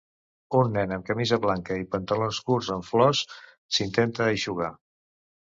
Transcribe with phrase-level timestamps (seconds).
[0.59, 3.23] Un nen amb camisa blanca i pantalons curts amb flors
[3.79, 4.73] s'intenta eixugar.